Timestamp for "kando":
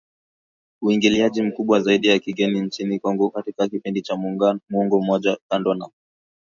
5.49-5.73